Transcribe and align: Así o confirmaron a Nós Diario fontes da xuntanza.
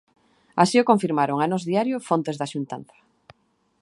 Así 0.61 0.77
o 0.81 0.87
confirmaron 0.91 1.37
a 1.39 1.45
Nós 1.51 1.63
Diario 1.69 2.05
fontes 2.09 2.35
da 2.37 2.51
xuntanza. 2.53 2.97